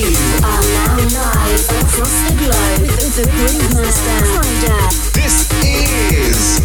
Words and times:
You 0.00 0.06
are 0.06 0.64
now 0.72 0.96
live 0.96 1.68
across 1.76 2.16
the 2.24 2.32
globe 2.40 2.80
with 2.80 3.16
the 3.16 3.24
Groovemaster 3.28 4.24
Friday. 4.32 4.88
This 5.12 5.44
is 5.60 6.56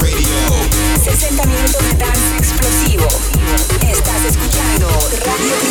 Radio. 0.00 0.40
60 0.96 1.36
dance. 1.98 2.28
Estás 3.82 4.24
escuchando 4.24 4.88
Radio 5.26 5.68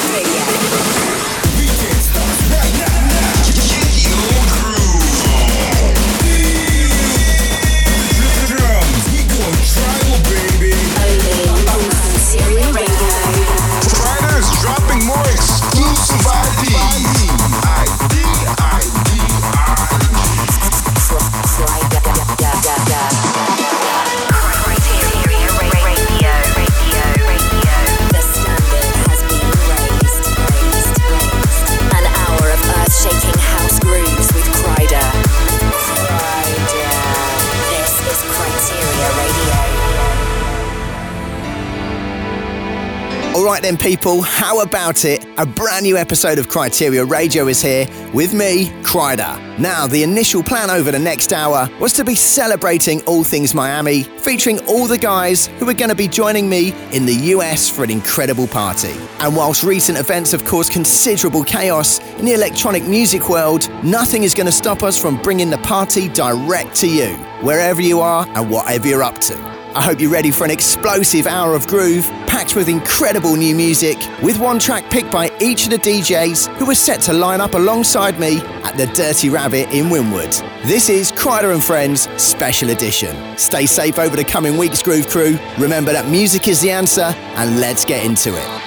then, 43.64 43.78
people, 43.78 44.22
how 44.22 44.62
about 44.62 45.06
it? 45.06 45.26
A 45.38 45.46
brand 45.46 45.84
new 45.84 45.98
episode 45.98 46.38
of 46.38 46.48
Kryteria 46.48 47.10
Radio 47.10 47.48
is 47.48 47.62
here 47.62 47.88
with 48.14 48.34
me, 48.34 48.68
Kryder. 48.84 49.38
Now, 49.58 49.88
the 49.88 50.04
initial 50.04 50.44
plan 50.44 50.70
over 50.70 50.92
the 50.92 51.00
next 51.00 51.34
hour 51.34 51.70
was 51.80 51.94
to 51.94 52.04
be 52.04 52.14
celebrating 52.14 53.02
all 53.04 53.24
things 53.24 53.54
Miami, 53.54 54.04
featuring 54.04 54.60
all 54.68 54.86
the 54.86 54.98
guys 54.98 55.48
who 55.48 55.70
are 55.70 55.74
going 55.74 55.90
to 55.90 55.96
be 55.96 56.08
joining 56.08 56.50
me 56.50 56.74
in 56.92 57.06
the 57.06 57.16
US 57.34 57.70
for 57.70 57.84
an 57.84 57.90
incredible 57.90 58.48
party. 58.48 58.94
And 59.20 59.36
whilst 59.36 59.64
recent 59.64 59.98
events 59.98 60.34
have 60.34 60.46
caused 60.46 60.72
considerable 60.74 61.44
chaos 61.44 62.00
in 62.20 62.26
the 62.26 62.34
electronic 62.34 62.84
music 62.84 63.30
world, 63.30 63.70
nothing 63.84 64.24
is 64.24 64.34
going 64.34 64.48
to 64.48 64.52
stop 64.52 64.84
us 64.84 65.00
from 65.00 65.22
bringing 65.22 65.50
the 65.50 65.58
party 65.60 66.10
direct 66.10 66.76
to 66.78 66.88
you, 66.88 67.16
wherever 67.42 67.82
you 67.82 68.02
are 68.02 68.28
and 68.30 68.52
whatever 68.52 68.88
you're 68.88 69.04
up 69.04 69.18
to. 69.20 69.57
I 69.78 69.82
hope 69.82 70.02
you're 70.02 70.10
ready 70.10 70.32
for 70.32 70.44
an 70.44 70.50
explosive 70.50 71.28
hour 71.28 71.54
of 71.54 71.68
groove, 71.68 72.08
packed 72.26 72.56
with 72.56 72.68
incredible 72.68 73.36
new 73.36 73.54
music, 73.54 73.96
with 74.24 74.40
one 74.40 74.58
track 74.58 74.90
picked 74.90 75.12
by 75.12 75.30
each 75.40 75.66
of 75.66 75.70
the 75.70 75.78
DJs 75.78 76.48
who 76.58 76.68
are 76.72 76.74
set 76.74 77.00
to 77.02 77.14
line 77.14 77.42
up 77.42 77.54
alongside 77.54 78.20
me 78.20 78.40
at 78.64 78.76
the 78.76 78.88
Dirty 78.88 79.30
Rabbit 79.30 79.70
in 79.70 79.86
Wynwood. 79.86 80.42
This 80.64 80.90
is 80.90 81.12
Kryder 81.12 81.54
and 81.54 81.64
Friends 81.64 82.10
Special 82.20 82.72
Edition. 82.72 83.38
Stay 83.38 83.68
safe 83.68 84.00
over 84.00 84.16
the 84.16 84.24
coming 84.24 84.58
weeks, 84.58 84.82
Groove 84.82 85.10
Crew. 85.10 85.38
Remember 85.60 85.94
that 85.94 86.10
music 86.10 86.48
is 86.48 86.60
the 86.60 86.72
answer, 86.72 87.14
and 87.36 87.60
let's 87.60 87.86
get 87.86 88.04
into 88.04 88.36
it. 88.36 88.67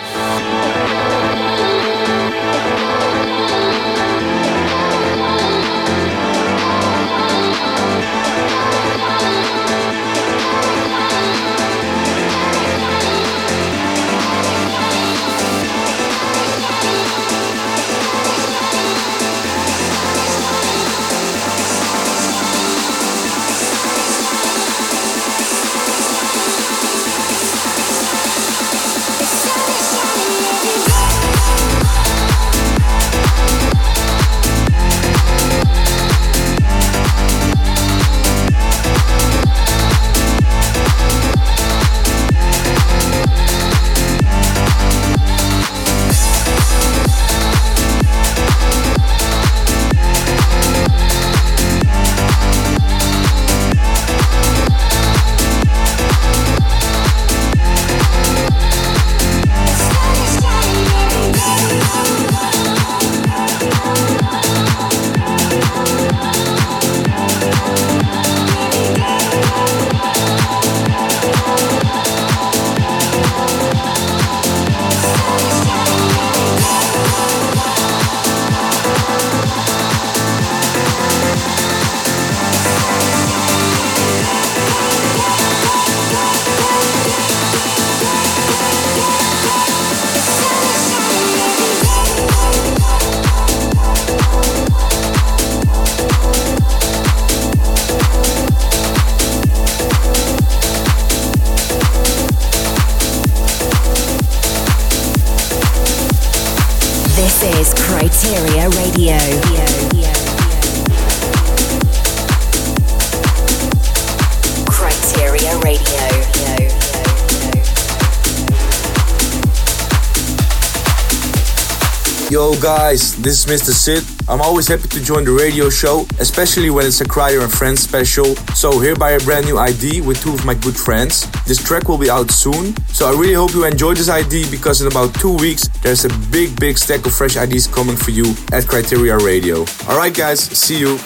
This 123.22 123.44
is 123.44 123.46
Mr. 123.46 123.72
Sid. 123.72 124.04
I'm 124.28 124.40
always 124.40 124.68
happy 124.68 124.88
to 124.88 125.00
join 125.02 125.24
the 125.24 125.32
radio 125.32 125.68
show, 125.68 126.06
especially 126.18 126.70
when 126.70 126.86
it's 126.86 127.00
a 127.00 127.04
Kryder 127.04 127.42
and 127.42 127.52
Friends 127.52 127.80
special. 127.82 128.36
So 128.54 128.78
here 128.78 128.96
by 128.96 129.12
a 129.12 129.20
brand 129.20 129.46
new 129.46 129.58
ID 129.58 130.00
with 130.00 130.20
two 130.22 130.32
of 130.32 130.44
my 130.44 130.54
good 130.54 130.76
friends. 130.76 131.30
This 131.44 131.62
track 131.62 131.88
will 131.88 131.98
be 131.98 132.10
out 132.10 132.30
soon, 132.30 132.74
so 132.88 133.08
I 133.08 133.18
really 133.18 133.34
hope 133.34 133.52
you 133.52 133.64
enjoy 133.64 133.94
this 133.94 134.08
ID 134.08 134.50
because 134.50 134.80
in 134.80 134.86
about 134.86 135.14
two 135.14 135.36
weeks 135.36 135.68
there's 135.82 136.04
a 136.04 136.10
big, 136.30 136.58
big 136.58 136.78
stack 136.78 137.04
of 137.06 137.12
fresh 137.12 137.36
IDs 137.36 137.66
coming 137.66 137.96
for 137.96 138.10
you 138.10 138.30
at 138.52 138.64
Kryteria 138.64 139.18
Radio. 139.20 139.64
Alright 139.88 140.14
guys, 140.14 140.40
see 140.40 140.78
you. 140.78 140.98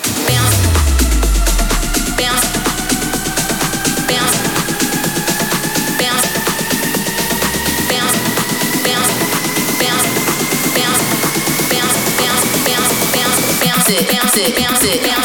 It. 14.87 15.24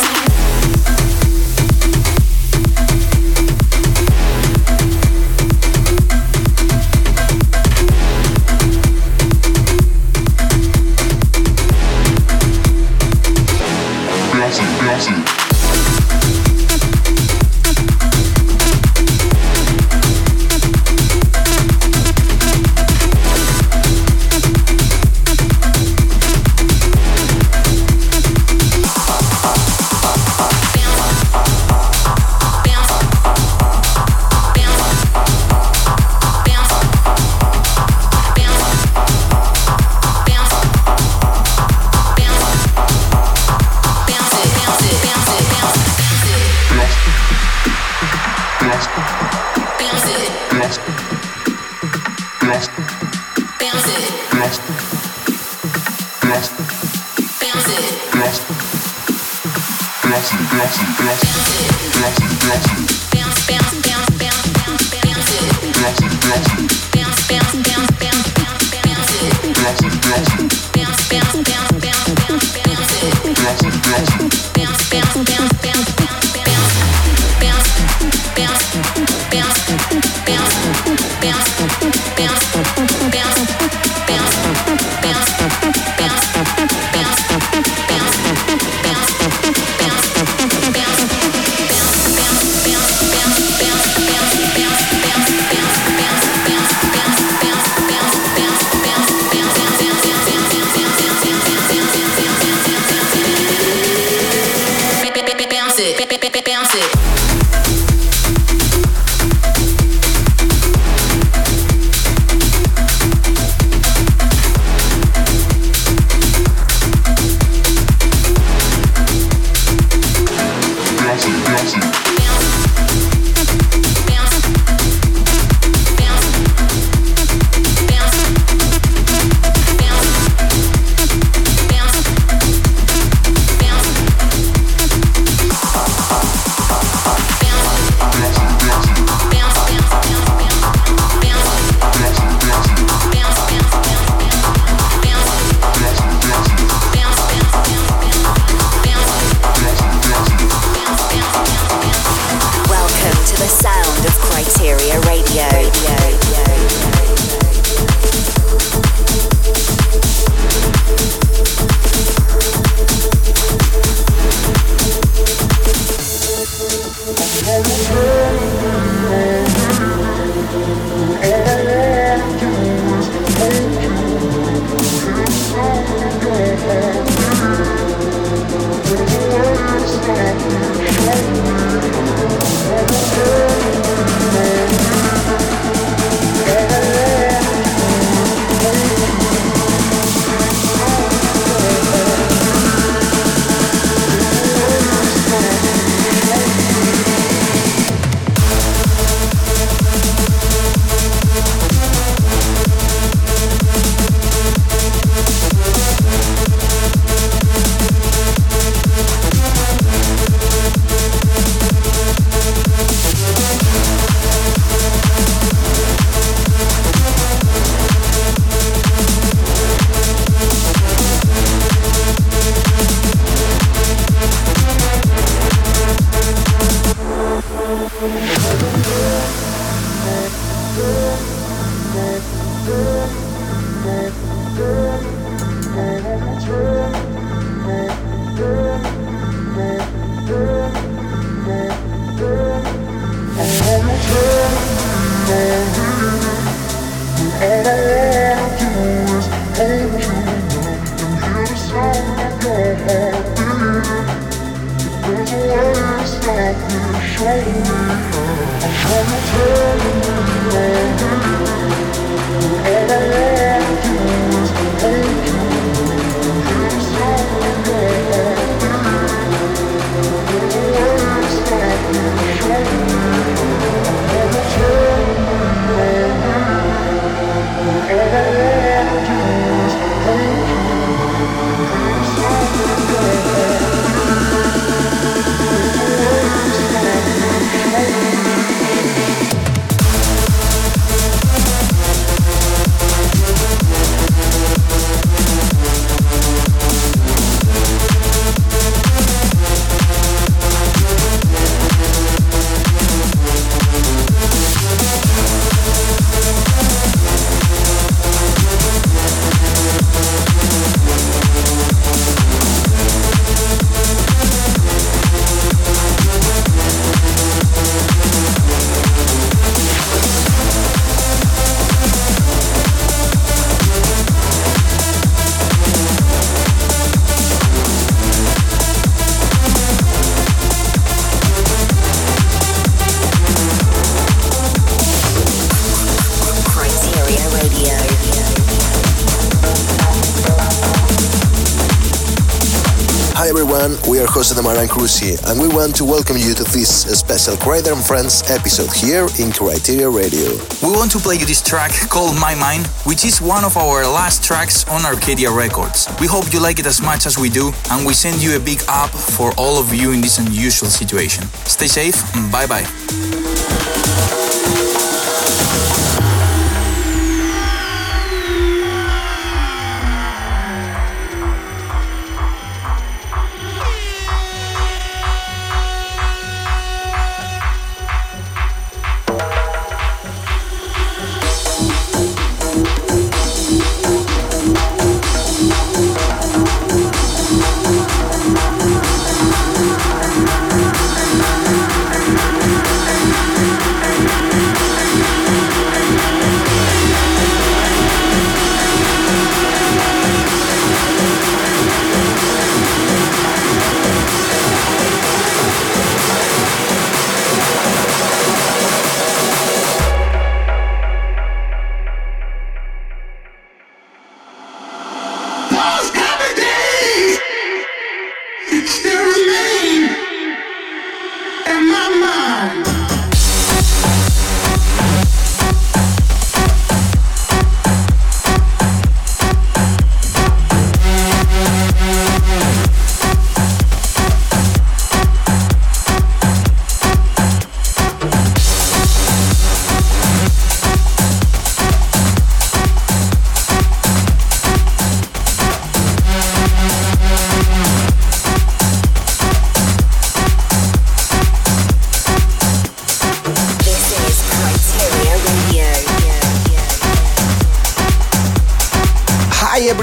Everyone, 343.59 343.89
we 343.91 343.99
are 343.99 344.07
Jose 344.07 344.33
de 344.33 344.41
Maran 344.41 344.67
Cruci, 344.67 345.19
and 345.27 345.39
we 345.39 345.47
want 345.49 345.75
to 345.75 345.83
welcome 345.83 346.15
you 346.15 346.33
to 346.33 346.43
this 346.45 346.83
special 346.97 347.35
Kryder 347.35 347.73
and 347.73 347.83
Friends 347.83 348.23
episode 348.29 348.71
here 348.71 349.03
in 349.19 349.33
Kryteria 349.35 349.93
Radio. 349.93 350.31
We 350.63 350.71
want 350.71 350.91
to 350.91 350.99
play 350.99 351.15
you 351.15 351.25
this 351.25 351.41
track 351.41 351.71
called 351.89 352.15
My 352.17 352.35
Mind, 352.35 352.67
which 352.85 353.03
is 353.03 353.21
one 353.21 353.43
of 353.43 353.57
our 353.57 353.83
last 353.83 354.23
tracks 354.23 354.65
on 354.69 354.85
Arcadia 354.85 355.29
Records. 355.29 355.89
We 355.99 356.07
hope 356.07 356.31
you 356.31 356.39
like 356.39 356.59
it 356.59 356.65
as 356.67 356.81
much 356.81 357.05
as 357.05 357.17
we 357.17 357.29
do, 357.29 357.51
and 357.69 357.85
we 357.85 357.93
send 357.93 358.23
you 358.23 358.37
a 358.37 358.39
big 358.39 358.61
up 358.69 358.91
for 358.91 359.33
all 359.37 359.57
of 359.59 359.73
you 359.73 359.91
in 359.91 359.99
this 359.99 360.19
unusual 360.19 360.69
situation. 360.69 361.25
Stay 361.43 361.67
safe, 361.67 361.97
and 362.15 362.31
bye 362.31 362.47
bye. 362.47 362.65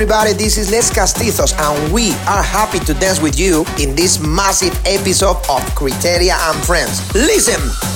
Everybody, 0.06 0.34
this 0.34 0.56
is 0.56 0.70
Les 0.70 0.88
Castizos, 0.88 1.52
and 1.58 1.92
we 1.92 2.12
are 2.28 2.40
happy 2.40 2.78
to 2.78 2.94
dance 2.94 3.20
with 3.20 3.36
you 3.36 3.64
in 3.80 3.96
this 3.96 4.20
massive 4.20 4.72
episode 4.86 5.36
of 5.50 5.60
Kryteria 5.74 6.38
and 6.48 6.64
Friends. 6.64 7.12
Listen! 7.12 7.95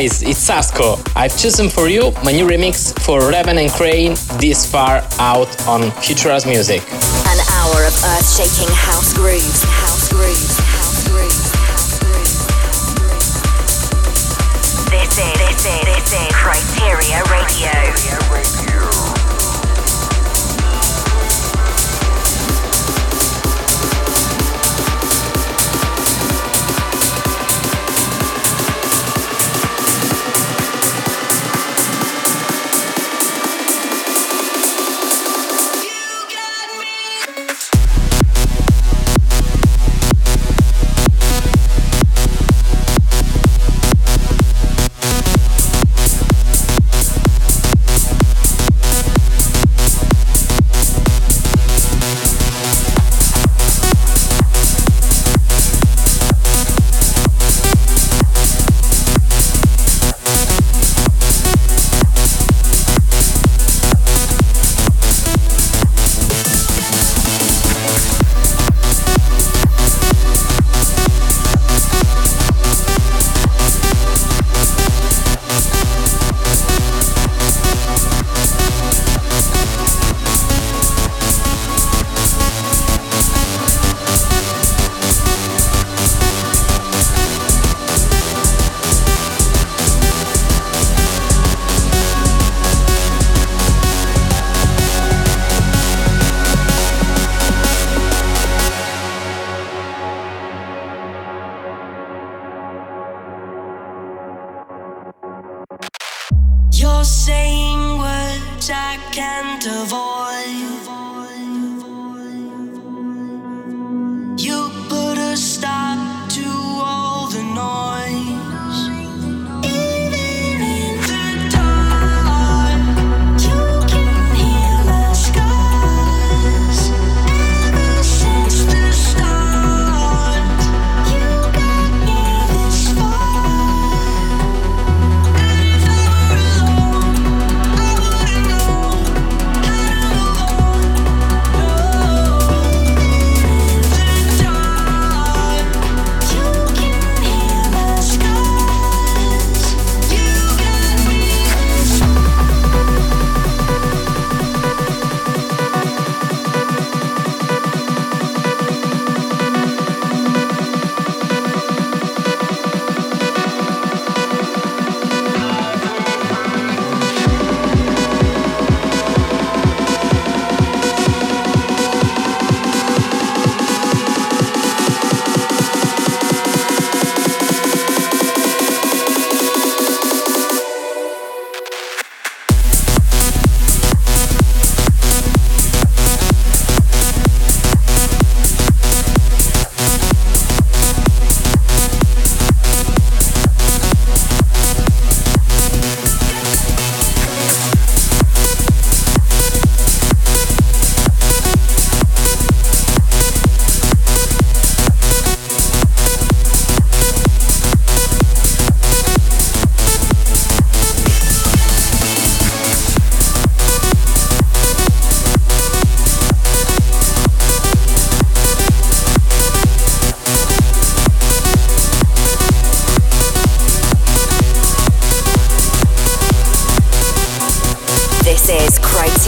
Guys, 0.00 0.22
it's 0.22 0.40
Sasko. 0.40 0.96
I've 1.14 1.36
chosen 1.36 1.68
for 1.68 1.86
you 1.86 2.10
my 2.24 2.32
new 2.32 2.46
remix 2.46 2.98
for 3.04 3.20
Reven 3.20 3.60
and 3.60 3.70
Crane 3.70 4.14
this 4.40 4.64
far 4.64 5.04
out 5.18 5.50
on 5.68 5.90
Futuras 6.00 6.46
Music. 6.46 6.80
An 7.28 7.38
hour 7.52 7.84
of 7.84 7.92
earth 7.92 8.24
shaking 8.24 8.72
house 8.72 9.12
grooves, 9.12 9.62
house 9.62 10.08
grooves, 10.08 10.56
house 10.56 11.06
grooves, 11.06 11.52
house 11.68 11.98
grooves. 12.00 12.32
This 14.88 15.18
is, 15.20 15.36
this 15.36 15.68
is, 15.68 15.84
this 15.84 16.12
is 16.16 16.32
Kryteria 16.32 17.20
Radio. 17.28 18.29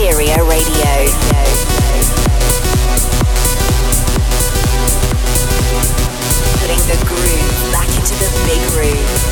Kryteria 0.02 0.38
Radio. 0.50 0.92
Putting 6.58 6.82
the 6.90 6.98
groove 7.06 7.70
back 7.70 7.86
into 7.86 8.14
the 8.18 8.26
big. 8.42 8.62
Big. 8.82 9.22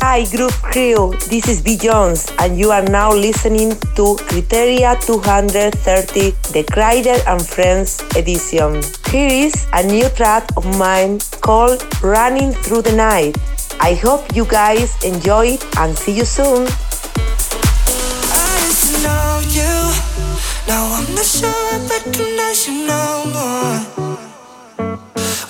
Hi, 0.00 0.24
Groove 0.30 0.62
Crew. 0.62 1.12
This 1.28 1.48
is 1.48 1.60
B. 1.60 1.76
Jones, 1.76 2.30
and 2.38 2.56
you 2.56 2.70
are 2.70 2.84
now 2.84 3.12
listening 3.12 3.70
to 3.96 4.14
Kryteria 4.30 4.94
230, 5.04 6.30
the 6.54 6.62
Kryder 6.70 7.20
and 7.26 7.44
Friends 7.44 8.00
edition. 8.14 8.80
Here 9.10 9.48
is 9.48 9.66
a 9.72 9.82
new 9.82 10.08
track 10.10 10.48
of 10.56 10.64
mine 10.78 11.18
called 11.46 11.86
Running 12.02 12.50
Through 12.50 12.82
the 12.82 12.96
Night. 12.96 13.38
I 13.78 13.94
hope 13.94 14.34
you 14.34 14.44
guys 14.46 14.90
enjoy 15.04 15.54
it 15.54 15.62
and 15.78 15.96
see 15.96 16.10
you 16.10 16.24
soon. 16.24 16.66
Now 20.66 20.84
I'm 20.96 21.06
not 21.14 21.24
sure 21.24 21.68
I 21.70 21.78
you 22.66 22.74
no 22.94 23.04
more. 23.36 23.78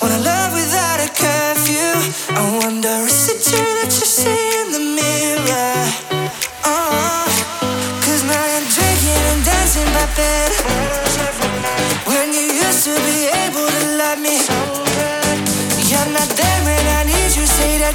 Wanna 0.02 0.20
love 0.20 0.52
without 0.52 1.00
a 1.00 1.11
curfew. 1.22 1.92
I 2.37 2.42
wonder 2.61 2.96
is 3.09 3.28
it 3.32 3.40
true 3.48 3.72
that 3.80 3.92
you 3.98 4.06
see 4.18 4.45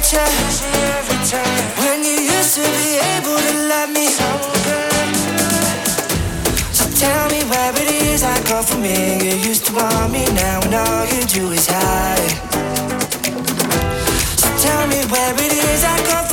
say 0.00 0.72
that 1.04 1.28
you 1.28 1.44
When 1.84 2.00
you 2.00 2.16
used 2.32 2.56
to 2.56 2.64
be 2.64 2.96
able 3.12 3.36
to 3.36 3.52
love 3.68 3.90
me. 3.92 4.08
So 6.72 6.84
tell 6.96 7.28
me 7.28 7.44
where 7.44 7.72
it 7.76 7.90
is 8.08 8.22
I 8.22 8.40
go 8.48 8.62
from 8.62 8.84
here 8.84 9.18
You 9.22 9.36
used 9.36 9.66
to 9.66 9.74
want 9.74 10.12
me 10.12 10.24
now 10.32 10.60
and 10.64 10.74
all 10.74 11.04
you 11.06 11.22
do 11.26 11.52
is 11.52 11.66
hide 11.68 12.38
So 14.40 14.48
tell 14.64 14.86
me 14.88 15.04
where 15.12 15.34
it 15.34 15.52
is 15.52 15.84
I 15.84 15.98
go 16.06 16.31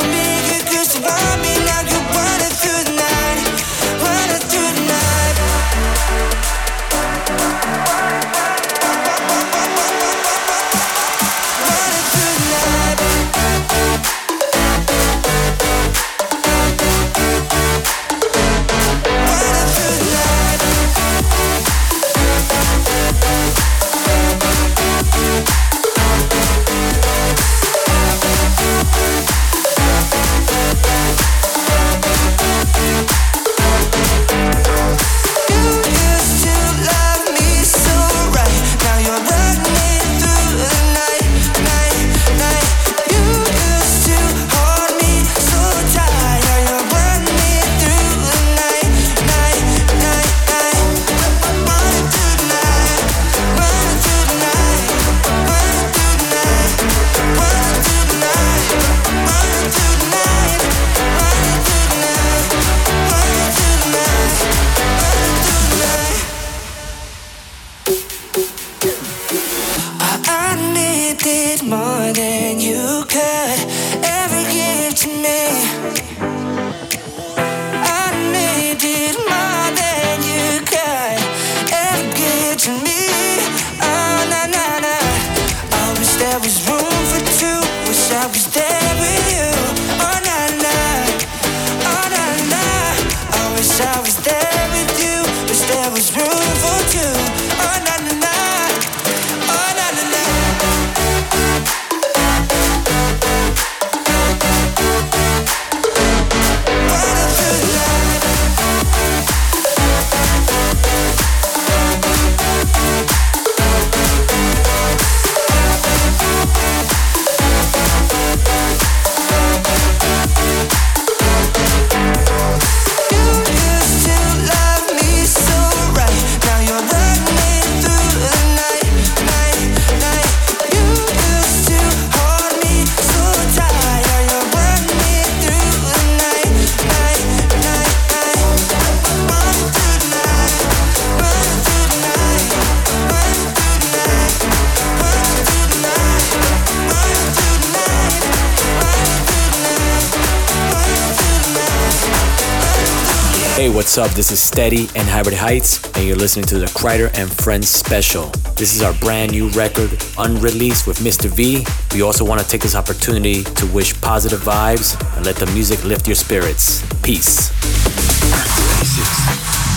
Hey, 153.69 153.75
what's 153.75 153.99
up? 153.99 154.09
This 154.11 154.31
is 154.31 154.41
Steady 154.41 154.89
and 154.95 155.07
Hybrid 155.07 155.35
Heights, 155.35 155.93
and 155.93 156.07
you're 156.07 156.17
listening 156.17 156.47
to 156.47 156.57
the 156.57 156.65
Kryder 156.65 157.11
and 157.13 157.31
Friends 157.31 157.69
special. 157.69 158.25
This 158.57 158.73
is 158.73 158.81
our 158.81 158.95
brand 158.95 159.31
new 159.31 159.49
record, 159.49 159.91
unreleased 160.17 160.87
with 160.87 160.97
Mr. 161.05 161.29
V. 161.29 161.63
We 161.93 162.01
also 162.01 162.25
want 162.25 162.41
to 162.41 162.47
take 162.47 162.61
this 162.61 162.73
opportunity 162.73 163.43
to 163.43 163.67
wish 163.67 163.93
positive 164.01 164.39
vibes 164.39 164.97
and 165.15 165.23
let 165.23 165.35
the 165.35 165.45
music 165.53 165.85
lift 165.85 166.07
your 166.07 166.15
spirits. 166.15 166.81
Peace. 167.03 167.53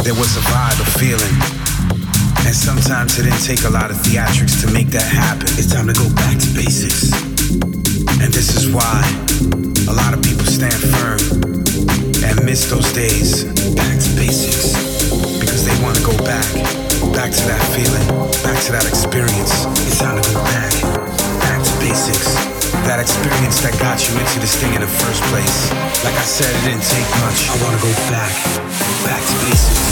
There 0.00 0.16
was 0.16 0.38
a 0.38 0.42
vibe, 0.48 0.80
a 0.80 0.88
feeling. 0.96 1.36
And 2.46 2.56
sometimes 2.56 3.18
it 3.18 3.24
didn't 3.24 3.44
take 3.44 3.64
a 3.64 3.70
lot 3.70 3.90
of 3.90 3.98
theatrics 3.98 4.64
to 4.64 4.72
make 4.72 4.88
that 4.96 5.04
happen. 5.04 5.48
It's 5.60 5.70
time 5.70 5.86
to 5.88 5.92
go 5.92 6.08
back 6.14 6.38
to 6.38 6.48
basics. 6.56 7.12
And 8.24 8.32
this 8.32 8.56
is 8.56 8.72
why 8.72 9.04
a 9.86 9.92
lot 9.92 10.14
of 10.14 10.22
people 10.22 10.46
stand 10.46 10.80
firm 10.80 11.62
miss 12.44 12.70
those 12.70 12.92
days. 12.92 13.44
Back 13.74 13.98
to 13.98 14.10
basics. 14.18 14.74
Because 15.38 15.64
they 15.64 15.74
want 15.82 15.96
to 15.96 16.04
go 16.04 16.16
back. 16.24 16.46
Back 17.14 17.30
to 17.30 17.42
that 17.46 17.62
feeling. 17.74 18.06
Back 18.42 18.58
to 18.66 18.72
that 18.72 18.86
experience. 18.86 19.66
It's 19.86 19.98
time 19.98 20.20
to 20.20 20.24
go 20.26 20.42
back. 20.50 20.72
Back 21.40 21.62
to 21.62 21.72
basics. 21.78 22.34
That 22.88 22.98
experience 22.98 23.60
that 23.62 23.78
got 23.78 24.02
you 24.08 24.18
into 24.18 24.40
this 24.40 24.56
thing 24.58 24.74
in 24.74 24.80
the 24.80 24.90
first 24.90 25.22
place. 25.30 25.70
Like 26.02 26.18
I 26.18 26.26
said, 26.26 26.50
it 26.50 26.62
didn't 26.66 26.86
take 26.86 27.06
much. 27.22 27.46
I 27.46 27.54
want 27.62 27.78
to 27.78 27.82
go 27.82 27.92
back. 28.10 28.34
Back 29.06 29.22
to 29.22 29.34
basics. 29.46 29.91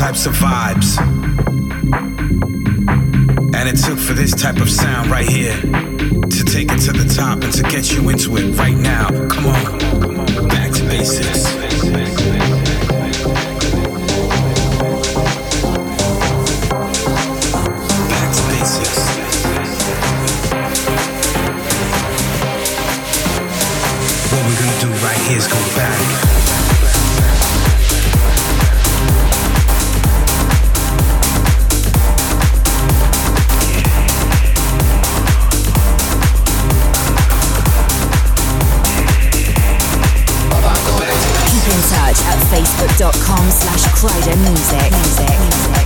Types 0.00 0.26
of 0.26 0.32
vibes. 0.34 0.98
And 3.54 3.68
it 3.68 3.76
took 3.76 3.98
for 3.98 4.14
this 4.14 4.34
type 4.34 4.56
of 4.56 4.70
sound 4.70 5.10
right 5.10 5.28
here 5.28 5.54
to 5.60 6.44
take 6.44 6.72
it 6.72 6.78
to 6.80 6.92
the 6.92 7.12
top 7.14 7.42
and 7.44 7.52
to 7.52 7.62
get 7.64 7.92
you 7.92 8.08
into 8.08 8.36
it 8.38 8.56
right 8.56 8.76
now. 8.76 9.08
Come 9.28 9.46
on, 9.46 9.78
back 10.48 10.72
to 10.72 10.82
basics. 10.84 11.44
Back 11.54 11.70
to 11.70 11.92
basics. 11.92 12.30
facebook.com 43.00 43.50
slash 43.50 43.84
Kryder 43.94 44.36
Music. 44.36 44.92
Music. 44.92 45.79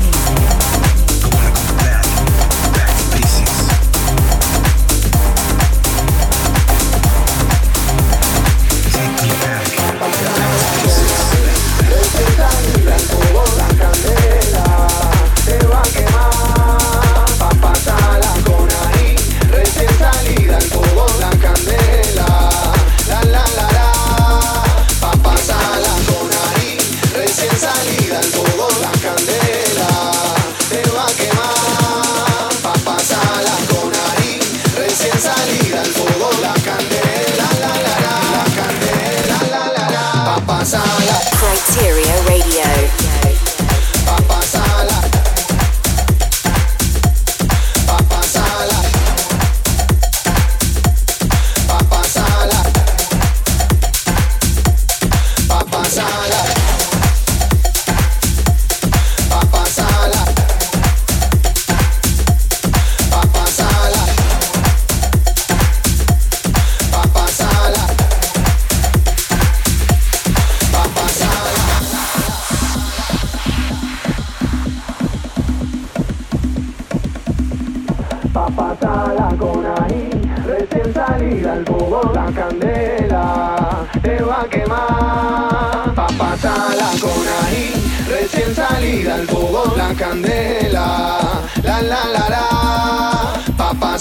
recién 80.65 80.95
salida 80.95 81.53
al 81.53 81.65
fogón 81.65 82.13
La 82.15 82.27
candela 82.33 83.87
te 84.03 84.23
va 84.23 84.43
a 84.43 84.45
quemar. 84.49 85.95
Papatala 85.95 86.91
con 87.01 87.47
ahí 87.47 87.73
Recién 88.09 88.55
salida 88.55 89.15
al 89.17 89.27
fogón 89.27 89.77
La 89.77 89.95
candela. 89.95 91.43
La 91.63 91.83
la 91.83 92.05
la 92.13 92.29
la 92.29 92.54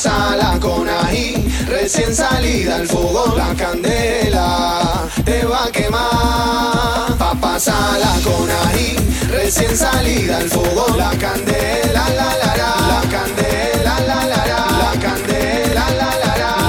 sala 0.03 0.59
con 0.59 0.89
ají, 0.89 1.47
recién 1.65 2.13
salida 2.13 2.75
al 2.75 2.87
fogón, 2.87 3.37
la 3.37 3.53
candela 3.55 5.07
te 5.23 5.45
va 5.45 5.63
a 5.63 5.71
quemar. 5.71 7.17
Papa 7.17 7.57
sala 7.57 8.11
con 8.21 8.49
ají, 8.63 8.97
recién 9.29 9.77
salida 9.77 10.39
al 10.39 10.49
fogón, 10.49 10.97
la 10.97 11.11
candela 11.11 12.03
la 12.19 12.29
la 12.41 12.51
la, 12.61 12.71
la 12.91 13.01
candela 13.13 13.93
la 14.09 14.19
la 14.31 14.41
la, 14.51 14.61
la 14.83 14.91
candela 15.05 15.85
la 15.99 16.11
la 16.23 16.37
la. 16.41 16.62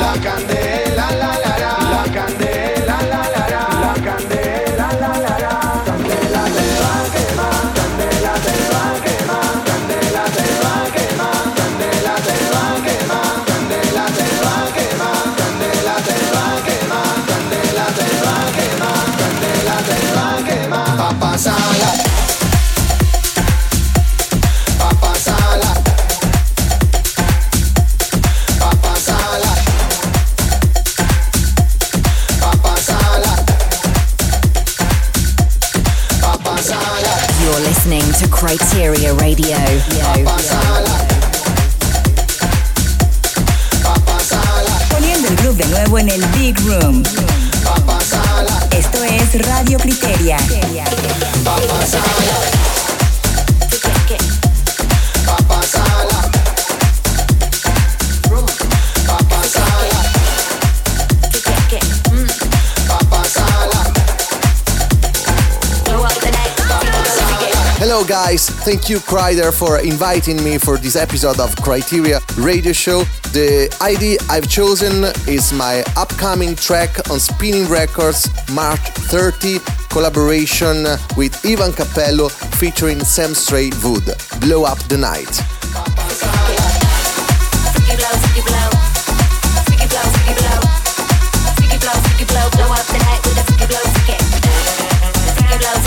Guys. 68.26 68.48
Thank 68.48 68.88
you, 68.88 69.00
Kryder, 69.00 69.52
for 69.52 69.80
inviting 69.80 70.42
me 70.42 70.56
for 70.56 70.78
this 70.78 70.96
episode 70.96 71.38
of 71.40 71.54
Kryteria 71.56 72.22
Radio 72.42 72.72
Show. 72.72 73.04
The 73.34 73.68
ID 73.82 74.16
I've 74.30 74.48
chosen 74.48 75.04
is 75.28 75.52
my 75.52 75.84
upcoming 75.94 76.56
track 76.56 77.10
on 77.10 77.20
Spinnin' 77.20 77.68
Records, 77.68 78.30
March 78.50 78.80
30, 79.12 79.58
collaboration 79.90 80.84
with 81.18 81.38
Ivan 81.44 81.72
Capello 81.72 82.30
featuring 82.56 83.00
Sam 83.00 83.34
Stray 83.34 83.70
Wood. 83.84 84.06
Blow 84.40 84.64
Up 84.64 84.78
the 84.88 84.96
Night. 84.96 85.42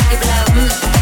with 0.10 0.82
the 0.82 0.97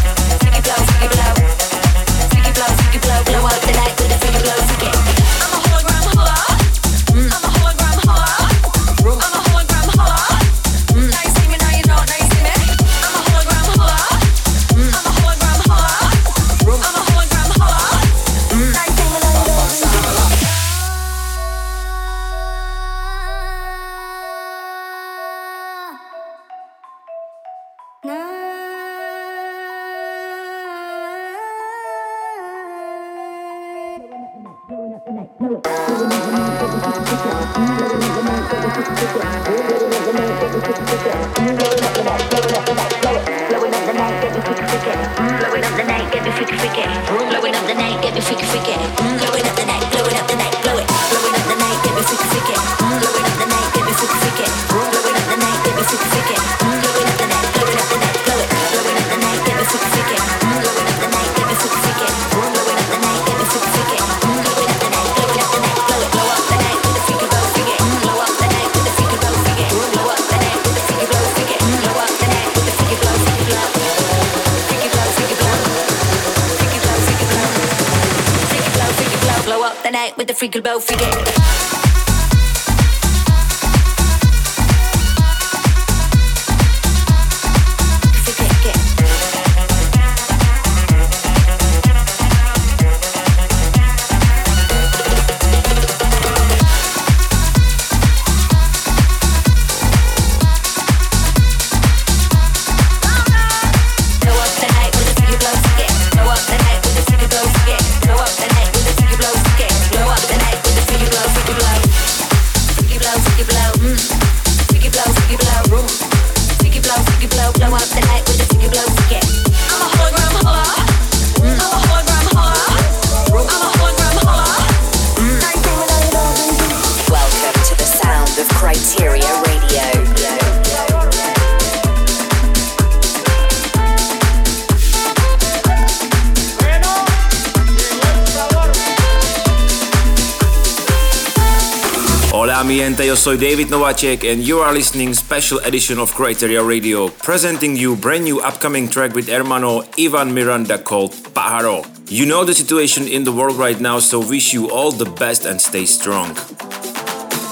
soy 143.26 143.36
David 143.36 143.66
Novacek 143.66 144.22
and 144.22 144.46
you 144.46 144.60
are 144.60 144.72
listening 144.72 145.12
special 145.12 145.58
edition 145.66 145.98
of 145.98 146.12
Kryteria 146.12 146.62
Radio, 146.64 147.08
presenting 147.08 147.74
you 147.74 147.96
brand 147.96 148.22
new 148.22 148.38
upcoming 148.38 148.88
track 148.88 149.14
with 149.14 149.26
hermano 149.26 149.82
Ivan 149.98 150.32
Miranda 150.32 150.78
called 150.78 151.10
Pajaro. 151.34 151.82
You 152.08 152.24
know 152.24 152.44
the 152.44 152.54
situation 152.54 153.08
in 153.08 153.24
the 153.24 153.32
world 153.32 153.56
right 153.56 153.80
now, 153.80 153.98
so 153.98 154.20
wish 154.20 154.54
you 154.54 154.70
all 154.70 154.92
the 154.92 155.10
best 155.18 155.44
and 155.44 155.60
stay 155.60 155.86
strong. 155.86 156.30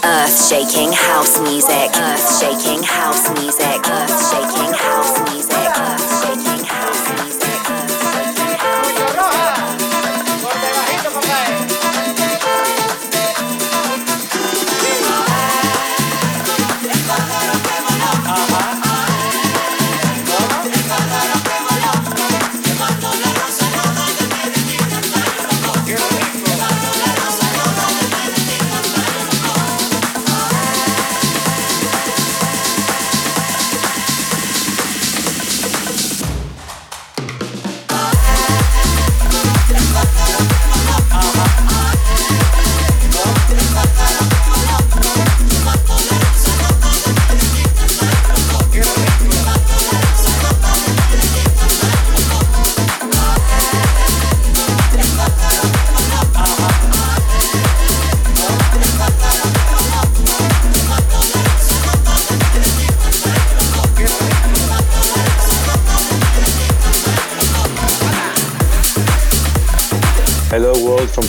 Earth 0.04 0.48
shaking 0.48 0.92
house 0.92 1.40
music. 1.42 1.90
Earth 1.90 2.38
shaking 2.38 2.84
house 2.84 3.28
music. 3.40 3.80
Earth 3.82 4.14
shaking 4.30 4.74
house 4.78 5.18
music. 5.18 5.23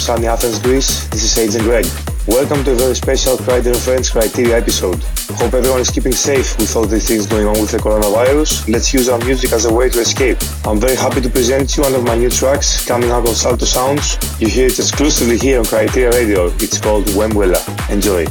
Sunny 0.05 0.27
Athens, 0.27 0.59
Greece. 0.59 1.07
This 1.07 1.23
is 1.23 1.35
Agent 1.35 1.63
Greg. 1.63 1.83
Welcome 2.27 2.63
to 2.65 2.73
a 2.73 2.75
very 2.75 2.93
special 2.93 3.37
Kryder 3.37 3.73
and 3.73 3.77
Friends 3.77 4.11
Kryteria 4.11 4.61
episode. 4.61 5.01
Hope 5.33 5.55
everyone 5.55 5.81
is 5.81 5.89
keeping 5.89 6.11
safe 6.11 6.55
with 6.59 6.75
all 6.75 6.85
the 6.85 6.99
things 6.99 7.25
going 7.25 7.47
on 7.47 7.59
with 7.59 7.71
the 7.71 7.79
coronavirus. 7.79 8.71
Let's 8.71 8.93
use 8.93 9.09
our 9.09 9.17
music 9.25 9.51
as 9.51 9.65
a 9.65 9.73
way 9.73 9.89
to 9.89 9.99
escape. 10.01 10.37
I'm 10.63 10.79
very 10.79 10.95
happy 10.95 11.21
to 11.21 11.29
present 11.31 11.75
you 11.75 11.81
one 11.81 11.95
of 11.95 12.03
my 12.03 12.15
new 12.15 12.29
tracks 12.29 12.85
coming 12.85 13.09
out 13.09 13.27
on 13.27 13.33
Salto 13.33 13.65
Sounds. 13.65 14.19
You 14.39 14.47
hear 14.47 14.67
it 14.67 14.77
exclusively 14.77 15.39
here 15.39 15.57
on 15.57 15.65
Kryteria 15.65 16.11
Radio. 16.11 16.45
It's 16.57 16.79
called 16.79 17.05
Wemwella. 17.17 17.57
Enjoy. 17.89 18.27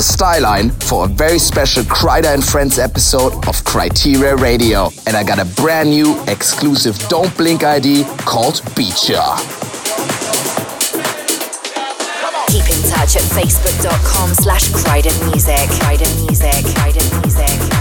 A 0.00 0.02
style 0.02 0.40
line 0.40 0.70
for 0.70 1.04
a 1.04 1.08
very 1.08 1.38
special 1.38 1.82
Kryder 1.82 2.32
and 2.32 2.42
Friends 2.42 2.78
episode 2.78 3.34
of 3.46 3.62
Kryteria 3.64 4.34
Radio, 4.40 4.88
and 5.06 5.14
I 5.14 5.22
got 5.22 5.38
a 5.38 5.44
brand 5.60 5.90
new 5.90 6.18
exclusive 6.26 6.98
Don't 7.10 7.36
Blink 7.36 7.64
ID 7.64 8.04
called 8.20 8.62
Beacher. 8.74 9.20
Keep 12.48 12.64
in 12.64 12.80
touch 12.88 13.16
at 13.16 13.28
facebook.com 13.36 14.32
slash 14.32 14.70
Kryder 14.70 15.12
Music. 15.28 15.68
Music. 16.26 16.64
Music. 17.20 17.79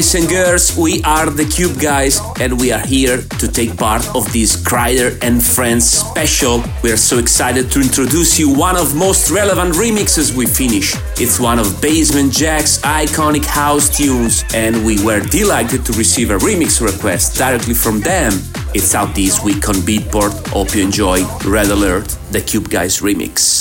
Boys 0.00 0.14
and 0.14 0.30
girls. 0.30 0.78
We 0.78 1.02
are 1.02 1.28
the 1.28 1.44
Cube 1.44 1.78
Guys, 1.78 2.20
and 2.40 2.58
we 2.58 2.72
are 2.72 2.80
here 2.80 3.18
to 3.38 3.46
take 3.46 3.76
part 3.76 4.02
of 4.16 4.32
this 4.32 4.56
Kryder 4.56 5.18
and 5.20 5.44
Friends 5.44 5.84
special. 5.84 6.64
We 6.82 6.90
are 6.90 6.96
so 6.96 7.18
excited 7.18 7.70
to 7.72 7.82
introduce 7.82 8.38
you 8.38 8.48
one 8.48 8.78
of 8.78 8.94
most 8.94 9.30
relevant 9.30 9.74
remixes 9.74 10.34
we 10.34 10.46
finish. 10.46 10.96
It's 11.20 11.38
one 11.38 11.58
of 11.58 11.82
Basement 11.82 12.32
Jaxx 12.32 12.80
iconic 12.80 13.44
house 13.44 13.94
tunes, 13.94 14.42
and 14.54 14.86
we 14.86 15.04
were 15.04 15.20
delighted 15.20 15.84
to 15.84 15.92
receive 15.92 16.30
a 16.30 16.38
remix 16.38 16.80
request 16.80 17.36
directly 17.36 17.74
from 17.74 18.00
them. 18.00 18.32
It's 18.72 18.94
out 18.94 19.14
this 19.14 19.44
week 19.44 19.68
on 19.68 19.74
Beatport. 19.84 20.32
Hope 20.48 20.74
you 20.74 20.82
enjoy 20.82 21.26
Red 21.44 21.66
Alert, 21.66 22.08
the 22.30 22.40
Cube 22.40 22.70
Guys 22.70 23.02
remix. 23.02 23.59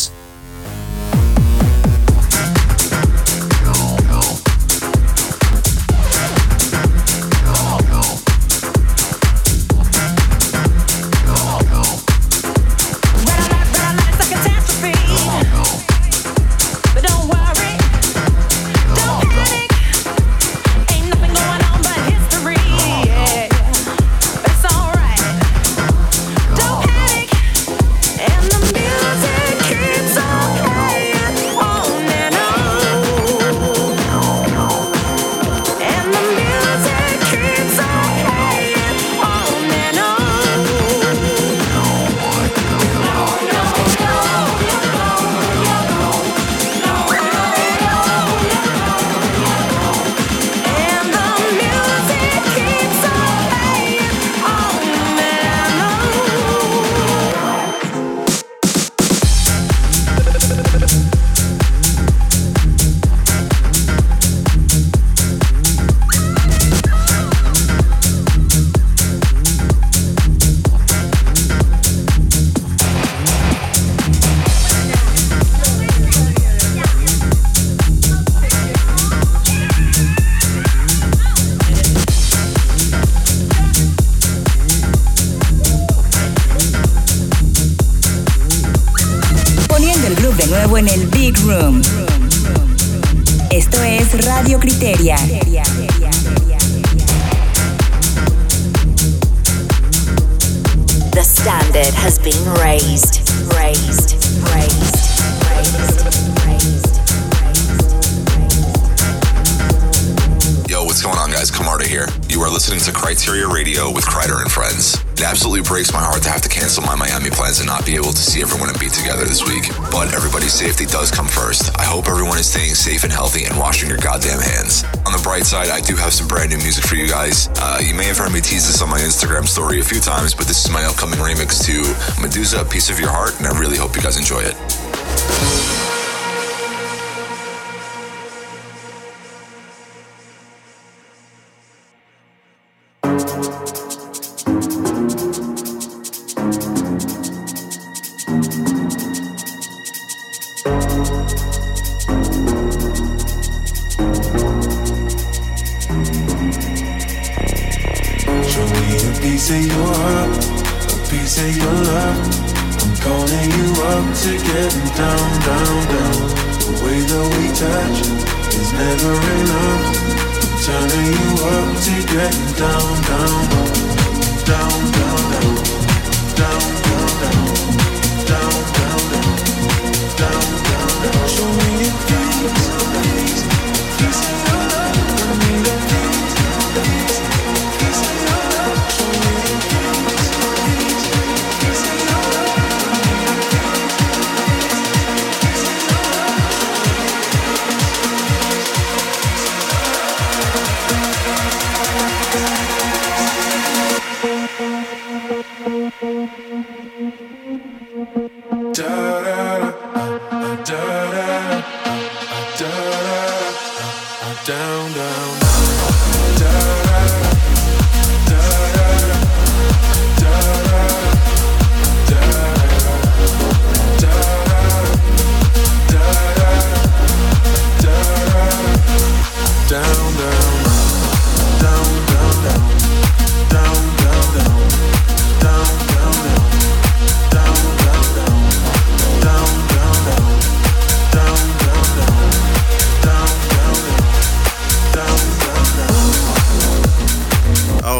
Story 129.45 129.79
a 129.79 129.83
few 129.83 129.99
times, 129.99 130.33
but 130.33 130.47
this 130.47 130.65
is 130.65 130.71
my 130.71 130.83
upcoming 130.85 131.19
remix 131.19 131.63
to 131.65 131.81
Meduza, 132.21 132.69
Piece 132.69 132.89
of 132.89 132.99
Your 132.99 133.09
Heart, 133.09 133.37
and 133.39 133.47
I 133.47 133.59
really 133.59 133.77
hope 133.77 133.95
you 133.95 134.01
guys 134.01 134.17
enjoy 134.17 134.41
it. 134.41 135.78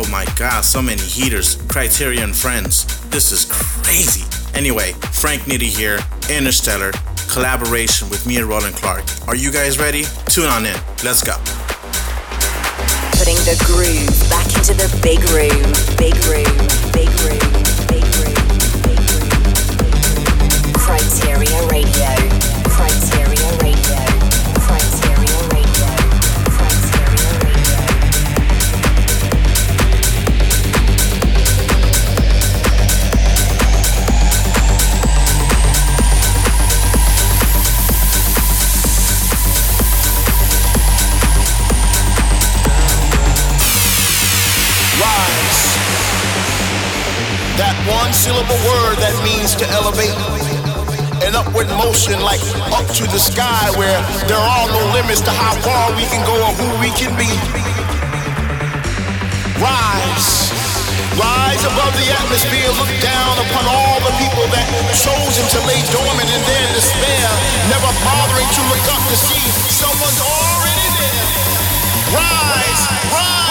Oh 0.02 0.08
Criterion 1.68 2.32
friends. 2.32 2.86
This 3.10 3.34
is 3.34 3.44
crazy. 3.52 4.24
Anyway, 4.58 4.94
Frank 5.12 5.42
Nitti 5.42 5.68
here, 5.68 6.00
Interstellar, 6.30 6.94
collaboration 7.30 8.10
with 8.10 8.26
me 8.26 8.38
and 8.38 8.46
Roland 8.46 8.76
Clark. 8.76 9.04
Are 9.28 9.36
you 9.36 9.52
guys 9.52 9.78
ready? 9.78 10.06
Tune 10.28 10.46
on 10.46 10.66
in. 10.66 10.78
Let's 11.04 11.22
go. 11.22 11.36
Putting 13.20 13.36
the 13.44 13.62
groove 13.68 14.08
back 14.30 14.48
into 14.56 14.74
the 14.74 14.88
big 15.04 15.20
room, 15.36 15.68
big 16.00 16.16
room, 16.32 16.48
big 16.96 17.12
room, 17.28 17.52
big 17.92 18.08
room, 18.24 18.40
big 18.88 19.04
room. 19.12 19.28
Kryteria 20.80 21.60
Radio. 21.70 22.16
Kryteria 22.72 23.62
Radio. 23.62 23.69
One 47.88 48.12
syllable 48.12 48.60
word 48.68 48.98
that 49.00 49.16
means 49.24 49.56
to 49.56 49.66
elevate. 49.72 50.16
An 51.24 51.36
upward 51.36 51.68
motion 51.76 52.20
like 52.24 52.42
up 52.74 52.88
to 52.96 53.04
the 53.08 53.20
sky 53.20 53.70
where 53.76 54.00
there 54.28 54.40
are 54.40 54.68
no 54.68 54.82
limits 54.96 55.22
to 55.22 55.32
how 55.32 55.54
far 55.64 55.92
we 55.96 56.04
can 56.08 56.24
go 56.26 56.36
or 56.36 56.54
who 56.56 56.70
we 56.80 56.92
can 56.96 57.12
be. 57.16 57.30
Rise. 59.60 60.50
Rise 61.20 61.64
above 61.68 61.92
the 62.00 62.08
atmosphere, 62.16 62.72
look 62.80 62.94
down 63.04 63.36
upon 63.44 63.68
all 63.68 64.00
the 64.00 64.16
people 64.24 64.48
that 64.56 64.64
chosen 64.96 65.44
to 65.52 65.60
lay 65.68 65.84
dormant 65.92 66.32
in 66.32 66.42
their 66.48 66.68
despair, 66.72 67.28
never 67.68 67.92
bothering 68.08 68.48
to 68.48 68.62
look 68.72 68.86
up 68.88 69.04
to 69.12 69.18
see 69.20 69.46
someone's 69.68 70.24
already 70.24 70.88
there. 70.96 71.28
Rise, 72.16 72.84
rise. 73.12 73.49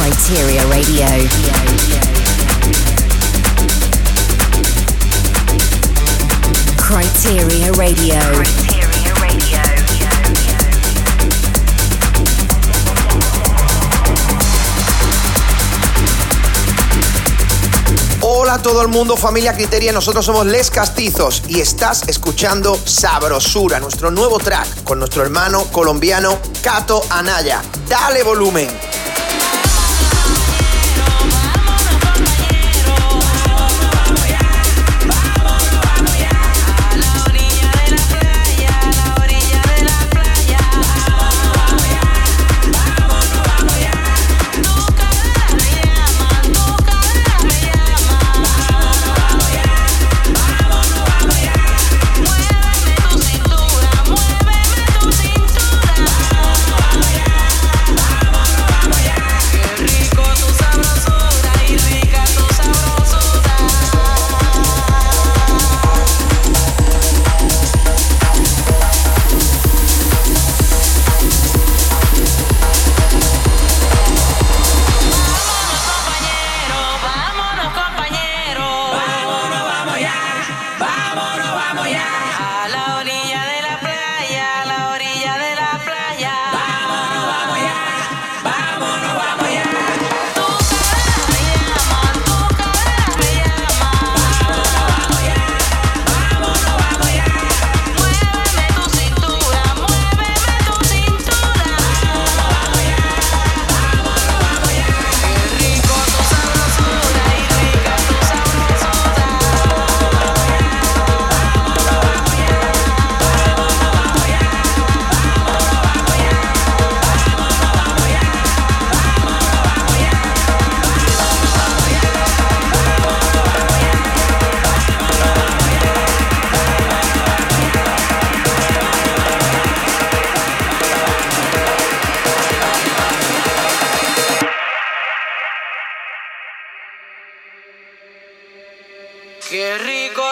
Criteria 0.00 0.64
Radio. 0.64 1.06
Criteria 6.76 7.72
Radio. 7.72 8.14
Hola 18.22 18.54
a 18.54 18.62
todo 18.62 18.80
el 18.80 18.88
mundo, 18.88 19.18
familia 19.18 19.54
Criteria, 19.54 19.92
nosotros 19.92 20.24
somos 20.24 20.46
Les 20.46 20.70
Castizos 20.70 21.42
y 21.46 21.60
estás 21.60 22.08
escuchando 22.08 22.78
Sabrosura, 22.82 23.78
nuestro 23.80 24.10
nuevo 24.10 24.38
track 24.38 24.82
con 24.82 24.98
nuestro 24.98 25.22
hermano 25.22 25.64
colombiano 25.64 26.38
Cato 26.62 27.02
Anaya. 27.10 27.62
Dale 27.86 28.22
volumen. 28.22 28.89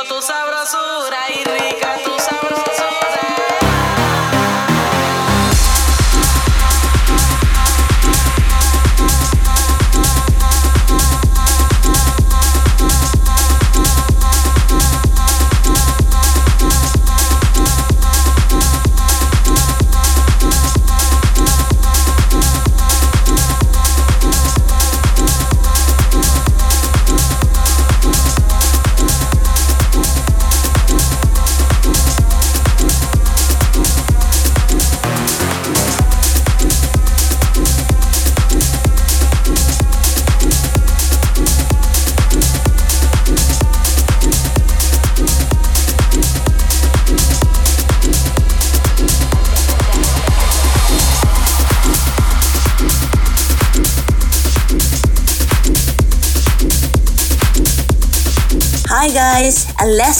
Tu 0.08 0.22
sabrosura 0.22 1.18
y 1.28 1.44
rica 1.44 1.67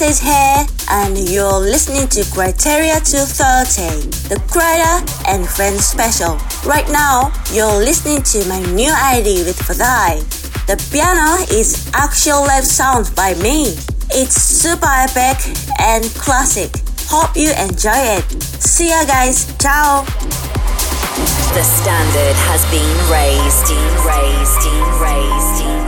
Is 0.01 0.21
here 0.21 0.65
and 0.91 1.19
you're 1.29 1.59
listening 1.59 2.07
to 2.15 2.21
Kryteria 2.31 3.03
213, 3.03 4.31
the 4.31 4.37
Kryder 4.47 5.03
and 5.27 5.45
Friends 5.45 5.85
special. 5.85 6.39
Right 6.65 6.89
now, 6.89 7.33
you're 7.53 7.83
listening 7.83 8.23
to 8.23 8.49
my 8.49 8.61
new 8.73 8.93
ID 8.95 9.43
with 9.43 9.59
Fadai. 9.59 10.23
The 10.69 10.79
piano 10.93 11.43
is 11.51 11.91
actual 11.95 12.43
live 12.47 12.65
sound 12.65 13.11
by 13.17 13.35
me. 13.43 13.75
It's 14.15 14.41
super 14.41 14.87
epic 14.87 15.43
and 15.81 16.05
classic. 16.15 16.71
Hope 17.11 17.35
you 17.35 17.51
enjoy 17.59 18.23
it. 18.23 18.25
See 18.63 18.91
ya 18.91 19.05
guys. 19.05 19.51
Ciao. 19.59 20.07
The 21.59 21.65
standard 21.67 22.37
has 22.47 22.63
been 22.71 22.87
raised, 23.11 23.67
raised, 24.07 24.63
raised, 25.03 25.59
raised, 25.67 25.88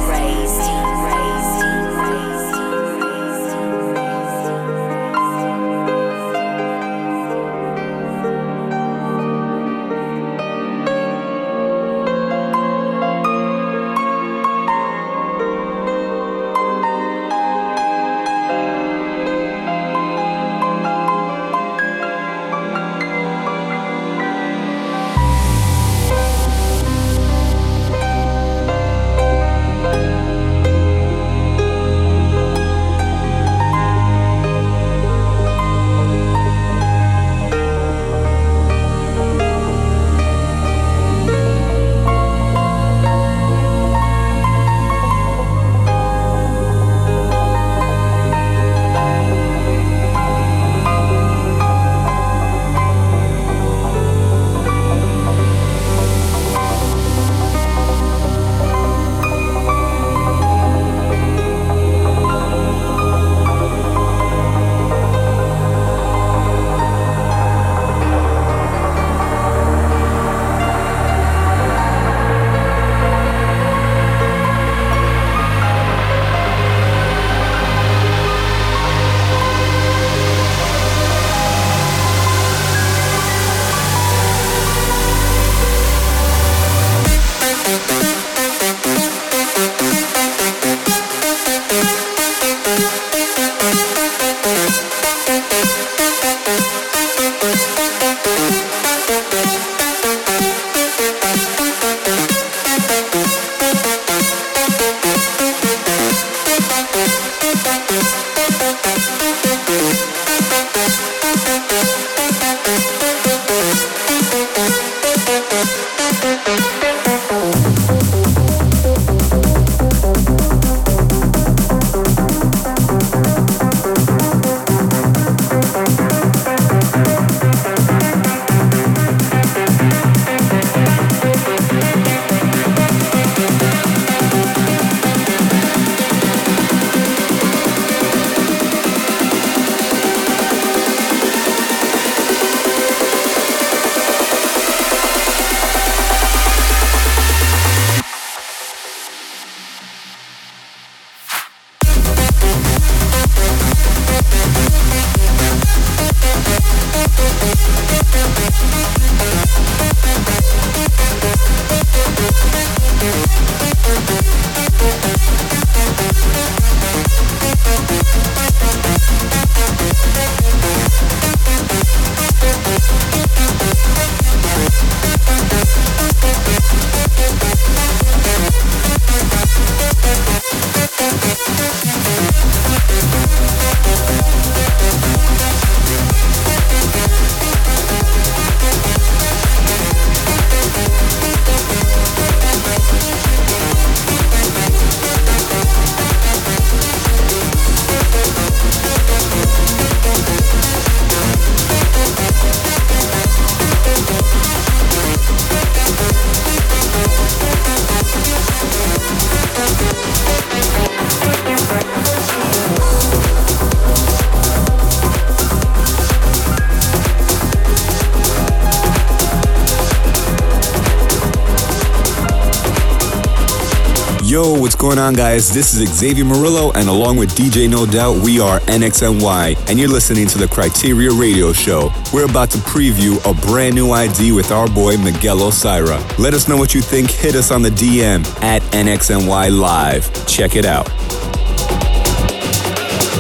going 224.91 225.07
on, 225.07 225.15
guys? 225.15 225.49
This 225.49 225.73
is 225.73 225.89
Xavier 225.89 226.25
Murillo, 226.25 226.73
and 226.73 226.89
along 226.89 227.17
with 227.17 227.37
DJ 227.37 227.71
No 227.71 227.87
Doubt, 227.87 228.17
we 228.25 228.41
are 228.41 228.59
NXNY, 228.61 229.69
and 229.71 229.79
you're 229.79 229.89
listening 229.89 230.27
to 230.27 230.37
the 230.37 230.47
Kryteria 230.47 231.17
Radio 231.17 231.53
Show. 231.53 231.93
We're 232.13 232.29
about 232.29 232.51
to 232.51 232.59
preview 232.59 233.15
a 233.25 233.33
brand 233.47 233.77
new 233.77 233.93
ID 233.93 234.33
with 234.33 234.51
our 234.51 234.67
boy 234.67 234.97
Miguel 234.97 235.39
Osira. 235.39 236.19
Let 236.19 236.35
us 236.35 236.49
know 236.49 236.57
what 236.57 236.75
you 236.75 236.81
think. 236.81 237.09
Hit 237.09 237.37
us 237.37 237.53
on 237.53 237.63
the 237.63 237.71
DM 237.71 238.27
at 238.43 238.63
NXNY 238.73 239.57
Live. 239.57 240.27
Check 240.27 240.57
it 240.57 240.65
out. 240.65 240.91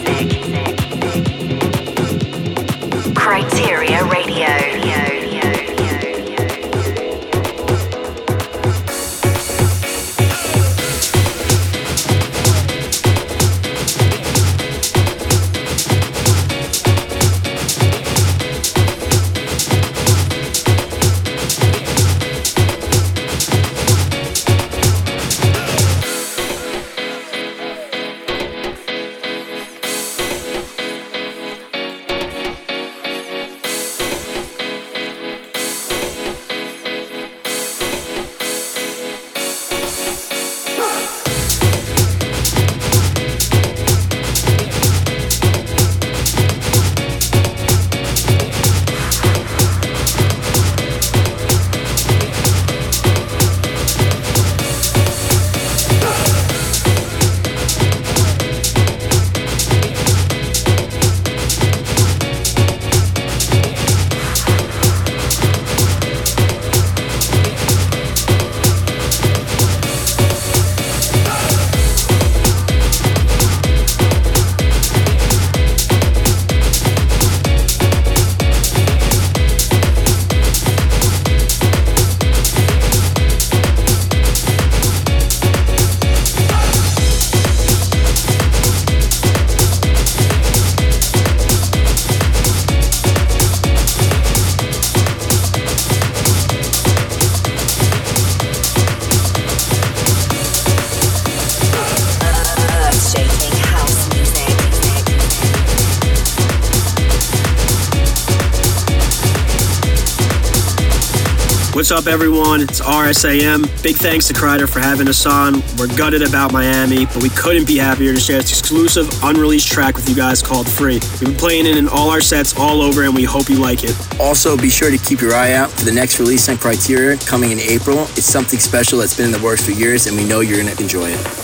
What's 111.90 112.06
up, 112.06 112.12
everyone? 112.12 112.60
It's 112.60 112.80
RSAM. 112.80 113.82
Big 113.82 113.96
thanks 113.96 114.28
to 114.28 114.32
Kryder 114.32 114.68
for 114.68 114.78
having 114.78 115.08
us 115.08 115.26
on. 115.26 115.60
We're 115.76 115.92
gutted 115.96 116.22
about 116.22 116.52
Miami, 116.52 117.06
but 117.06 117.20
we 117.20 117.30
couldn't 117.30 117.66
be 117.66 117.78
happier 117.78 118.14
to 118.14 118.20
share 118.20 118.40
this 118.40 118.56
exclusive, 118.56 119.08
unreleased 119.24 119.66
track 119.66 119.96
with 119.96 120.08
you 120.08 120.14
guys 120.14 120.40
called 120.40 120.70
Free. 120.70 121.00
We've 121.18 121.20
been 121.20 121.34
playing 121.34 121.66
it 121.66 121.76
in 121.76 121.88
all 121.88 122.10
our 122.10 122.20
sets 122.20 122.56
all 122.56 122.80
over, 122.80 123.02
and 123.02 123.12
we 123.12 123.24
hope 123.24 123.48
you 123.48 123.56
like 123.56 123.82
it. 123.82 123.96
Also, 124.20 124.56
be 124.56 124.70
sure 124.70 124.92
to 124.92 124.98
keep 124.98 125.20
your 125.20 125.34
eye 125.34 125.54
out 125.54 125.68
for 125.68 125.84
the 125.84 125.90
next 125.90 126.20
release 126.20 126.48
on 126.48 126.54
Kryteria 126.58 127.26
coming 127.26 127.50
in 127.50 127.58
April. 127.58 128.02
It's 128.14 128.22
something 128.22 128.60
special 128.60 129.00
that's 129.00 129.16
been 129.16 129.26
in 129.26 129.32
the 129.32 129.42
works 129.42 129.64
for 129.64 129.72
years, 129.72 130.06
and 130.06 130.16
we 130.16 130.22
know 130.22 130.42
you're 130.42 130.62
going 130.62 130.72
to 130.72 130.80
enjoy 130.80 131.08
it. 131.08 131.39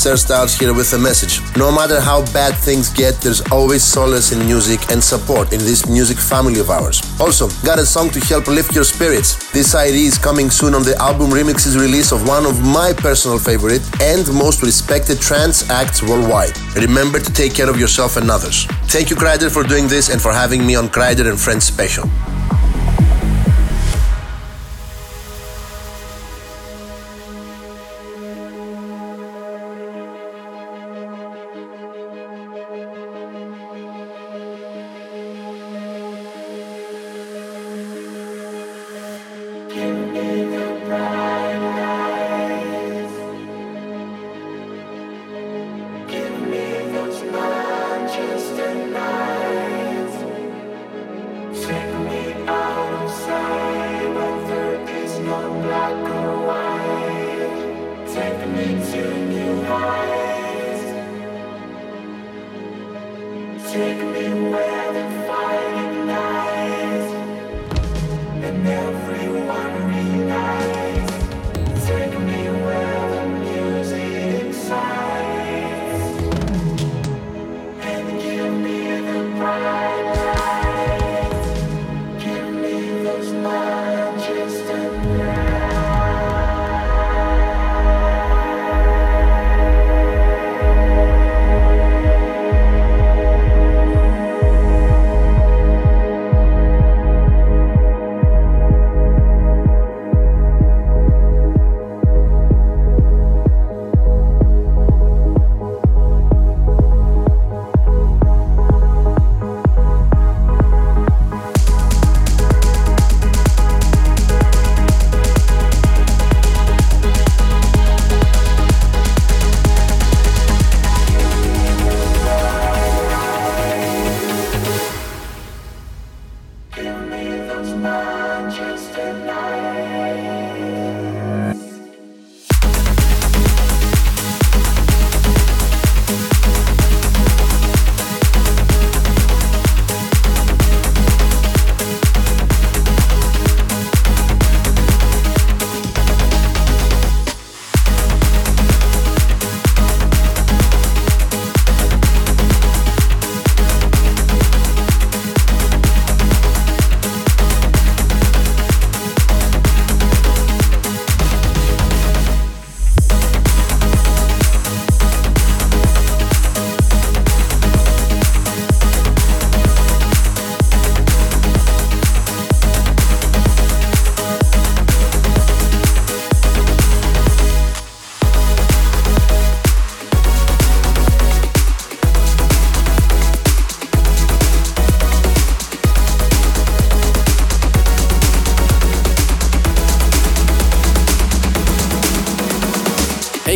Styles 0.00 0.54
here 0.54 0.72
with 0.72 0.90
a 0.94 0.98
message. 0.98 1.40
No 1.58 1.70
matter 1.70 2.00
how 2.00 2.24
bad 2.32 2.54
things 2.54 2.88
get, 2.88 3.20
there's 3.20 3.42
always 3.52 3.84
solace 3.84 4.32
in 4.32 4.38
music 4.46 4.80
and 4.90 5.04
support 5.04 5.52
in 5.52 5.58
this 5.58 5.86
music 5.86 6.16
family 6.16 6.58
of 6.58 6.70
ours. 6.70 7.02
Also, 7.20 7.48
got 7.66 7.78
a 7.78 7.84
song 7.84 8.08
to 8.10 8.20
help 8.20 8.46
lift 8.46 8.74
your 8.74 8.84
spirits. 8.84 9.52
This 9.52 9.74
ID 9.74 10.06
is 10.06 10.16
coming 10.16 10.48
soon 10.48 10.74
on 10.74 10.84
the 10.84 10.96
album 10.96 11.30
remixes 11.30 11.78
release 11.78 12.12
of 12.12 12.26
one 12.26 12.46
of 12.46 12.62
my 12.64 12.94
personal 12.96 13.38
favorite 13.38 13.82
and 14.00 14.26
most 14.32 14.62
respected 14.62 15.20
trance 15.20 15.68
acts 15.68 16.02
worldwide. 16.02 16.56
Remember 16.76 17.20
to 17.20 17.32
take 17.32 17.54
care 17.54 17.68
of 17.68 17.78
yourself 17.78 18.16
and 18.16 18.30
others. 18.30 18.64
Thank 18.88 19.10
you, 19.10 19.16
Kryder, 19.16 19.52
for 19.52 19.64
doing 19.64 19.86
this 19.86 20.08
and 20.08 20.20
for 20.20 20.32
having 20.32 20.66
me 20.66 20.76
on 20.76 20.88
Kryder 20.88 21.28
and 21.28 21.38
Friends 21.38 21.64
Special. 21.64 22.08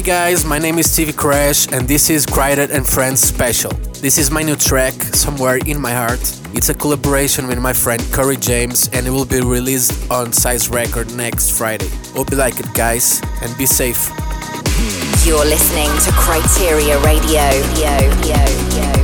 Guys, 0.01 0.45
my 0.45 0.59
name 0.59 0.79
is 0.79 0.91
Stevie 0.91 1.13
Crash 1.13 1.71
and 1.71 1.87
this 1.87 2.11
is 2.11 2.27
Kryder 2.27 2.69
and 2.71 2.87
Friends 2.87 3.21
Special. 3.21 3.71
This 4.01 4.19
is 4.19 4.31
my 4.31 4.43
new 4.43 4.57
track, 4.57 4.95
Somewhere 4.95 5.59
in 5.67 5.81
My 5.81 5.93
Heart. 5.93 6.21
It's 6.55 6.69
a 6.69 6.75
collaboration 6.75 7.47
with 7.47 7.61
my 7.61 7.73
friend 7.73 8.03
Corey 8.13 8.37
James 8.37 8.89
and 8.93 9.07
it 9.07 9.11
will 9.11 9.25
be 9.25 9.41
released 9.41 10.11
on 10.11 10.33
Size 10.33 10.69
Record 10.69 11.15
next 11.15 11.57
Friday. 11.57 11.91
Hope 12.15 12.31
you 12.31 12.37
like 12.37 12.59
it, 12.59 12.73
guys, 12.75 13.21
and 13.43 13.57
be 13.57 13.67
safe. 13.67 14.09
You're 15.25 15.45
listening 15.45 15.91
to 16.05 16.11
Kryteria 16.17 17.03
Radio. 17.05 17.45
Yo, 17.79 17.99
yo, 18.27 18.99
yo. 18.99 19.04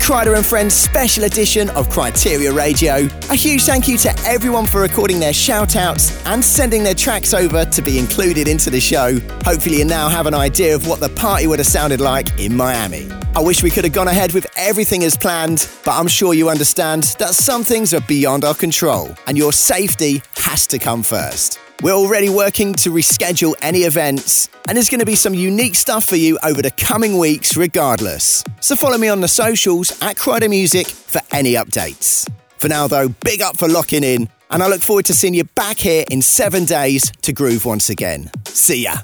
Kryder 0.00 0.34
and 0.34 0.44
Friends 0.44 0.74
special 0.74 1.24
edition 1.24 1.70
of 1.70 1.88
Kryteria 1.88 2.52
Radio. 2.52 3.08
A 3.30 3.34
huge 3.34 3.62
thank 3.62 3.86
you 3.86 3.96
to 3.98 4.12
everyone 4.26 4.66
for 4.66 4.80
recording 4.80 5.20
their 5.20 5.32
shout 5.32 5.76
outs 5.76 6.24
and 6.26 6.44
sending 6.44 6.82
their 6.82 6.94
tracks 6.94 7.32
over 7.32 7.64
to 7.66 7.82
be 7.82 7.98
included 7.98 8.48
into 8.48 8.70
the 8.70 8.80
show. 8.80 9.20
Hopefully, 9.44 9.78
you 9.78 9.84
now 9.84 10.08
have 10.08 10.26
an 10.26 10.34
idea 10.34 10.74
of 10.74 10.88
what 10.88 10.98
the 10.98 11.10
party 11.10 11.46
would 11.46 11.60
have 11.60 11.68
sounded 11.68 12.00
like 12.00 12.40
in 12.40 12.56
Miami. 12.56 13.08
I 13.36 13.40
wish 13.40 13.62
we 13.62 13.70
could 13.70 13.84
have 13.84 13.92
gone 13.92 14.08
ahead 14.08 14.32
with 14.32 14.48
everything 14.56 15.04
as 15.04 15.16
planned, 15.16 15.68
but 15.84 15.92
I'm 15.92 16.08
sure 16.08 16.34
you 16.34 16.48
understand 16.48 17.04
that 17.20 17.34
some 17.34 17.62
things 17.62 17.94
are 17.94 18.00
beyond 18.00 18.44
our 18.44 18.54
control, 18.54 19.14
and 19.28 19.38
your 19.38 19.52
safety 19.52 20.22
has 20.34 20.66
to 20.68 20.78
come 20.80 21.04
first. 21.04 21.60
We're 21.82 21.92
already 21.92 22.28
working 22.28 22.74
to 22.74 22.90
reschedule 22.90 23.54
any 23.62 23.80
events, 23.80 24.48
and 24.66 24.76
there's 24.76 24.90
going 24.90 25.00
to 25.00 25.06
be 25.06 25.14
some 25.14 25.34
unique 25.34 25.76
stuff 25.76 26.04
for 26.04 26.16
you 26.16 26.38
over 26.42 26.62
the 26.62 26.72
coming 26.72 27.16
weeks, 27.16 27.56
regardless. 27.56 28.42
So 28.60 28.76
follow 28.76 28.98
me 28.98 29.08
on 29.08 29.20
the 29.20 29.28
socials 29.28 29.90
at 30.02 30.16
Kryder 30.16 30.48
Music 30.48 30.86
for 30.86 31.20
any 31.32 31.54
updates. 31.54 32.28
For 32.58 32.68
now, 32.68 32.86
though, 32.86 33.08
big 33.08 33.40
up 33.40 33.56
for 33.56 33.68
locking 33.68 34.04
in, 34.04 34.28
and 34.50 34.62
I 34.62 34.68
look 34.68 34.82
forward 34.82 35.06
to 35.06 35.14
seeing 35.14 35.34
you 35.34 35.44
back 35.44 35.78
here 35.78 36.04
in 36.10 36.20
seven 36.20 36.66
days 36.66 37.10
to 37.22 37.32
groove 37.32 37.64
once 37.64 37.88
again. 37.88 38.30
See 38.44 38.84
ya. 38.84 38.96